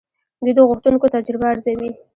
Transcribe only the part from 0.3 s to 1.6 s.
دوی د غوښتونکو تجربه